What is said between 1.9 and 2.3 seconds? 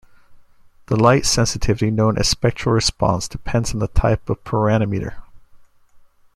known as